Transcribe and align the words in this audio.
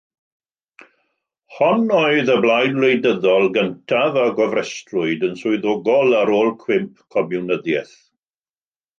Hon 1.57 1.83
oedd 1.97 2.31
y 2.35 2.37
blaid 2.45 2.77
wleidyddol 2.79 3.45
gyntaf 3.57 4.17
a 4.21 4.23
gofrestrwyd 4.39 5.27
yn 5.27 5.35
swyddogol 5.41 6.17
ar 6.21 6.33
ôl 6.39 6.49
cwymp 6.63 7.05
Comiwnyddiaeth. 7.17 7.93